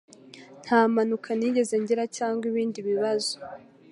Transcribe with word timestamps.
Nta 0.63 0.79
mpanuka 0.93 1.29
nigeze 1.37 1.73
ngira 1.81 2.03
cyangwa 2.17 2.43
ibindi 2.51 2.79
bibazo 2.89 3.33